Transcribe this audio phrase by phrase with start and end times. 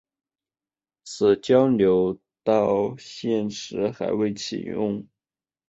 [1.03, 5.05] 此交流道现时还未启用。